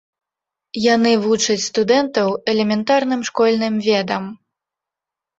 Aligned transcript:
Яны 0.83 1.09
вучаць 1.25 1.65
студэнтаў 1.65 2.27
элементарным 2.53 3.21
школьным 3.29 3.77
ведам. 3.89 4.23